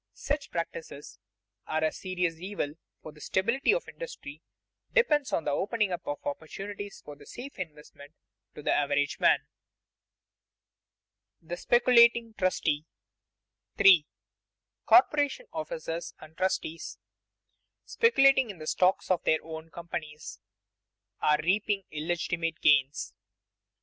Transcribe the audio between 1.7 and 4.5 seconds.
a serious evil, for the stability of industry